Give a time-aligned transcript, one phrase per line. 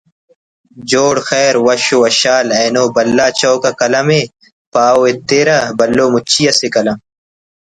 [0.89, 4.21] جوڑ خیر ……وش وشحال اینوبھلا چوک آ قلم ءِ
[4.73, 6.97] پاہو ایترہ بھلو مچی اسے ……قلم